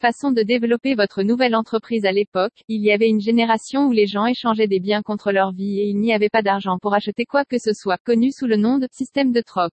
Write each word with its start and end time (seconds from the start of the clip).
Façon 0.00 0.30
de 0.30 0.42
développer 0.42 0.94
votre 0.94 1.24
nouvelle 1.24 1.56
entreprise 1.56 2.04
à 2.04 2.12
l'époque, 2.12 2.62
il 2.68 2.82
y 2.82 2.92
avait 2.92 3.08
une 3.08 3.20
génération 3.20 3.88
où 3.88 3.90
les 3.90 4.06
gens 4.06 4.26
échangeaient 4.26 4.68
des 4.68 4.78
biens 4.78 5.02
contre 5.02 5.32
leur 5.32 5.50
vie 5.50 5.80
et 5.80 5.88
il 5.88 5.98
n'y 5.98 6.12
avait 6.12 6.28
pas 6.28 6.40
d'argent 6.40 6.78
pour 6.80 6.94
acheter 6.94 7.24
quoi 7.24 7.44
que 7.44 7.58
ce 7.58 7.72
soit, 7.72 7.98
connu 8.04 8.30
sous 8.30 8.46
le 8.46 8.56
nom 8.56 8.78
de 8.78 8.86
système 8.92 9.32
de 9.32 9.40
troc. 9.40 9.72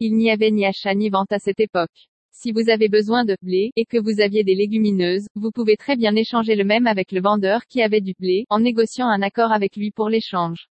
Il 0.00 0.16
n'y 0.16 0.32
avait 0.32 0.50
ni 0.50 0.66
achat 0.66 0.92
ni 0.96 1.08
vente 1.08 1.30
à 1.30 1.38
cette 1.38 1.60
époque. 1.60 2.08
Si 2.32 2.50
vous 2.50 2.68
avez 2.68 2.88
besoin 2.88 3.24
de 3.24 3.36
blé, 3.40 3.70
et 3.76 3.84
que 3.84 3.98
vous 3.98 4.20
aviez 4.20 4.42
des 4.42 4.56
légumineuses, 4.56 5.28
vous 5.36 5.52
pouvez 5.52 5.76
très 5.76 5.94
bien 5.94 6.16
échanger 6.16 6.56
le 6.56 6.64
même 6.64 6.88
avec 6.88 7.12
le 7.12 7.20
vendeur 7.20 7.64
qui 7.66 7.80
avait 7.80 8.00
du 8.00 8.14
blé, 8.18 8.44
en 8.50 8.58
négociant 8.58 9.06
un 9.06 9.22
accord 9.22 9.52
avec 9.52 9.76
lui 9.76 9.92
pour 9.92 10.08
l'échange. 10.08 10.66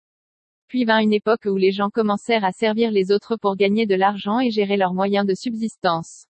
Puis 0.67 0.83
vint 0.83 0.99
une 0.99 1.13
époque 1.13 1.45
où 1.45 1.55
les 1.55 1.71
gens 1.71 1.89
commencèrent 1.89 2.43
à 2.43 2.51
servir 2.51 2.91
les 2.91 3.13
autres 3.13 3.37
pour 3.37 3.55
gagner 3.55 3.85
de 3.85 3.95
l'argent 3.95 4.41
et 4.41 4.51
gérer 4.51 4.75
leurs 4.75 4.93
moyens 4.93 5.25
de 5.25 5.35
subsistance. 5.35 6.27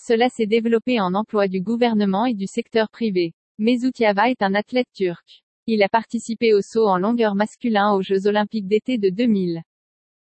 Cela 0.00 0.28
s'est 0.28 0.46
développé 0.46 1.00
en 1.00 1.12
emploi 1.12 1.48
du 1.48 1.60
gouvernement 1.60 2.24
et 2.24 2.34
du 2.34 2.46
secteur 2.46 2.88
privé. 2.88 3.34
Mesutiava 3.58 4.30
est 4.30 4.42
un 4.42 4.54
athlète 4.54 4.86
turc. 4.94 5.42
Il 5.66 5.82
a 5.82 5.88
participé 5.88 6.54
au 6.54 6.62
saut 6.62 6.86
en 6.86 6.98
longueur 6.98 7.34
masculin 7.34 7.92
aux 7.92 8.00
Jeux 8.00 8.28
olympiques 8.28 8.68
d'été 8.68 8.96
de 8.96 9.10
2000. 9.10 9.60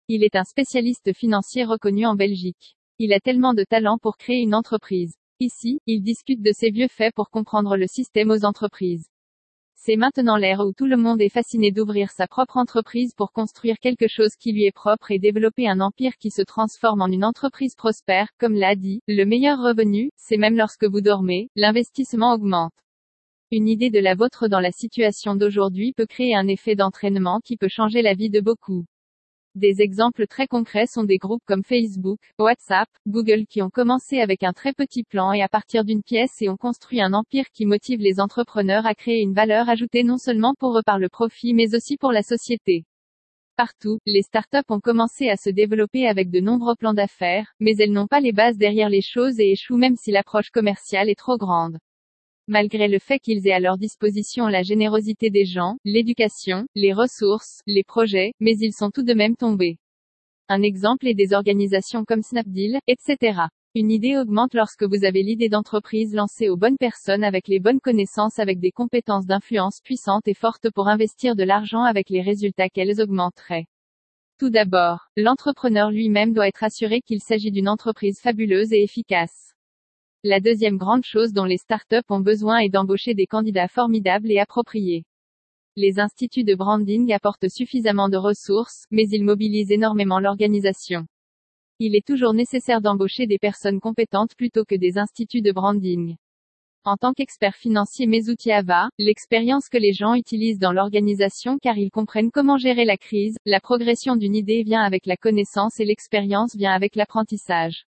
Il 0.06 0.23
est 0.23 0.37
un 0.37 0.45
spécialiste 0.45 1.12
financier 1.12 1.65
reconnu 1.65 2.06
en 2.06 2.15
Belgique. 2.15 2.77
Il 3.01 3.12
a 3.12 3.18
tellement 3.18 3.52
de 3.52 3.65
talent 3.65 3.98
pour 3.98 4.16
créer 4.16 4.42
une 4.42 4.55
entreprise. 4.55 5.16
Ici, 5.41 5.80
il 5.87 6.02
discute 6.02 6.41
de 6.41 6.52
ses 6.52 6.70
vieux 6.70 6.88
faits 6.88 7.12
pour 7.12 7.29
comprendre 7.29 7.77
le 7.77 7.88
système 7.88 8.30
aux 8.30 8.45
entreprises. 8.45 9.09
C'est 9.87 9.97
maintenant 9.97 10.38
l'ère 10.38 10.61
où 10.61 10.73
tout 10.73 10.87
le 10.87 10.97
monde 10.97 11.20
est 11.20 11.29
fasciné 11.29 11.70
d'ouvrir 11.70 12.11
sa 12.11 12.27
propre 12.27 12.56
entreprise 12.56 13.12
pour 13.15 13.33
construire 13.33 13.79
quelque 13.79 14.09
chose 14.09 14.34
qui 14.34 14.51
lui 14.51 14.65
est 14.65 14.73
propre 14.73 15.10
et 15.10 15.19
développer 15.19 15.69
un 15.69 15.80
empire 15.80 16.16
qui 16.19 16.30
se 16.30 16.41
transforme 16.41 17.02
en 17.02 17.09
une 17.09 17.23
entreprise 17.23 17.74
prospère, 17.74 18.29
comme 18.38 18.55
l'a 18.55 18.77
dit, 18.77 19.02
le 19.09 19.24
meilleur 19.24 19.59
revenu, 19.59 20.10
c'est 20.16 20.38
même 20.38 20.57
lorsque 20.57 20.87
vous 20.87 21.02
dormez, 21.02 21.51
l'investissement 21.55 22.33
augmente. 22.33 22.73
Une 23.51 23.69
idée 23.69 23.91
de 23.91 23.98
la 23.98 24.15
vôtre 24.15 24.48
dans 24.48 24.59
la 24.59 24.73
situation 24.73 25.35
d'aujourd'hui 25.35 25.93
peut 25.93 26.07
créer 26.07 26.35
un 26.35 26.49
effet 26.49 26.77
d'entraînement 26.77 27.40
qui 27.45 27.59
peut 27.59 27.68
changer 27.68 28.01
la 28.01 28.15
vie 28.15 28.30
de 28.30 28.40
beaucoup. 28.40 28.87
Des 29.57 29.83
exemples 29.83 30.27
très 30.27 30.49
concrets 30.49 30.88
sont 30.88 31.05
des 31.05 31.19
groupes 31.19 31.45
comme 31.47 31.63
Facebook, 31.63 32.19
WhatsApp, 32.41 32.88
Google 33.07 33.47
qui 33.47 33.63
ont 33.63 33.71
commencé 33.71 34.19
avec 34.19 34.43
un 34.43 34.52
très 34.52 34.73
petit 34.73 35.05
plan 35.05 35.33
et 35.33 35.43
à 35.43 35.49
partir 35.49 35.85
d'une 35.85 36.02
pièce 36.02 36.43
et 36.43 36.49
ont 36.49 36.57
construit 36.57 37.01
un 37.01 37.13
empire 37.13 37.45
qui 37.52 37.65
motive 37.65 38.01
les 38.01 38.19
entrepreneurs 38.19 38.85
à 38.85 38.96
créer 38.96 39.21
une 39.21 39.33
valeur 39.33 39.69
ajoutée 39.69 40.02
non 40.02 40.19
seulement 40.19 40.55
pour 40.59 40.77
eux 40.77 40.83
par 40.85 40.99
le 40.99 41.09
profit 41.09 41.55
mais 41.55 41.73
aussi 41.77 41.96
pour 41.96 42.11
la 42.11 42.24
société. 42.24 42.85
Partout, 43.57 44.01
les 44.07 44.23
startups 44.23 44.69
ont 44.71 44.80
commencé 44.80 45.29
à 45.29 45.37
se 45.37 45.51
développer 45.51 46.09
avec 46.09 46.33
de 46.33 46.41
nombreux 46.41 46.74
plans 46.74 46.93
d'affaires, 46.93 47.55
mais 47.61 47.77
elles 47.79 47.93
n'ont 47.93 48.09
pas 48.09 48.18
les 48.18 48.33
bases 48.33 48.59
derrière 48.59 48.89
les 48.89 49.02
choses 49.02 49.39
et 49.39 49.52
échouent 49.52 49.77
même 49.77 49.95
si 49.95 50.11
l'approche 50.11 50.51
commerciale 50.51 51.09
est 51.09 51.15
trop 51.15 51.37
grande 51.37 51.79
malgré 52.46 52.88
le 52.88 52.98
fait 52.98 53.18
qu'ils 53.18 53.46
aient 53.46 53.52
à 53.52 53.60
leur 53.60 53.78
disposition 53.78 54.46
la 54.46 54.62
générosité 54.62 55.30
des 55.30 55.45
gens, 55.45 55.76
l'éducation, 55.84 56.66
les 56.74 56.92
ressources, 56.92 57.60
les 57.66 57.84
projets, 57.84 58.32
mais 58.40 58.56
ils 58.59 58.73
sont 58.73 58.90
tout 58.90 59.02
de 59.02 59.14
même 59.14 59.37
tombés. 59.37 59.78
Un 60.48 60.62
exemple 60.62 61.06
est 61.06 61.15
des 61.15 61.32
organisations 61.32 62.04
comme 62.04 62.22
Snapdeal, 62.22 62.78
etc. 62.87 63.48
Une 63.74 63.90
idée 63.90 64.16
augmente 64.16 64.54
lorsque 64.54 64.84
vous 64.84 65.04
avez 65.04 65.22
l'idée 65.22 65.48
d'entreprise 65.48 66.15
lancée 66.15 66.48
aux 66.48 66.56
bonnes 66.56 66.76
personnes 66.76 67.25
avec 67.25 67.48
les 67.48 67.59
bonnes 67.59 67.81
connaissances 67.81 68.38
avec 68.38 68.60
des 68.60 68.70
compétences 68.70 69.26
d'influence 69.26 69.81
puissantes 69.82 70.28
et 70.28 70.34
fortes 70.34 70.70
pour 70.70 70.87
investir 70.87 71.34
de 71.34 71.42
l'argent 71.42 71.82
avec 71.82 72.09
les 72.10 72.22
résultats 72.22 72.69
qu'elles 72.69 73.00
augmenteraient. 73.00 73.66
Tout 74.38 74.50
d'abord, 74.50 75.09
l'entrepreneur 75.16 75.91
lui-même 75.91 76.34
doit 76.34 76.48
être 76.48 76.62
assuré 76.62 77.00
qu'il 77.00 77.20
s'agit 77.20 77.50
d'une 77.50 77.69
entreprise 77.69 78.20
fabuleuse 78.20 78.72
et 78.72 78.82
efficace. 78.82 79.53
La 80.27 80.41
deuxième 80.41 80.78
grande 80.78 81.05
chose 81.05 81.34
dont 81.34 81.44
les 81.44 81.59
startups 81.59 82.09
ont 82.09 82.21
besoin 82.21 82.61
est 82.61 82.71
d'embaucher 82.71 83.12
des 83.12 83.27
candidats 83.27 83.69
formidables 83.69 84.33
et 84.33 84.39
appropriés. 84.39 85.05
Les 85.77 86.00
instituts 86.00 86.44
de 86.44 86.55
branding 86.55 87.12
apportent 87.12 87.50
suffisamment 87.50 88.09
de 88.09 88.17
ressources, 88.17 88.87
mais 88.91 89.06
ils 89.11 89.22
mobilisent 89.22 89.71
énormément 89.71 90.21
l'organisation. 90.21 91.05
Il 91.79 91.95
est 91.95 92.07
toujours 92.07 92.33
nécessaire 92.33 92.81
d'embaucher 92.81 93.27
des 93.27 93.37
personnes 93.39 93.81
compétentes 93.81 94.34
plutôt 94.34 94.65
que 94.65 94.75
des 94.75 94.97
instituts 94.97 95.43
de 95.43 95.53
branding. 95.53 96.17
En 96.84 96.97
tant 96.97 97.13
qu'expert 97.13 97.57
financier 97.57 98.07
Mesutiava, 98.07 98.89
l'expérience 98.99 99.69
que 99.69 99.77
les 99.77 99.93
gens 99.93 100.15
utilisent 100.15 100.59
dans 100.59 100.73
l'organisation 100.73 101.59
car 101.59 101.77
ils 101.77 101.91
comprennent 101.91 102.31
comment 102.31 102.57
gérer 102.57 102.87
la 102.87 102.97
crise, 102.97 103.37
la 103.45 103.61
progression 103.61 104.17
d'une 104.17 104.37
idée 104.37 104.63
vient 104.63 104.84
avec 104.84 105.05
la 105.05 105.19
connaissance 105.19 105.81
et 105.81 105.84
l'expérience 105.84 106.57
vient 106.57 106.73
avec 106.73 106.97
l'apprentissage. 106.97 107.84